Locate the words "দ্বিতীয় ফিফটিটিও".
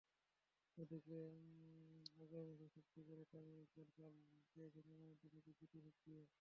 5.57-6.23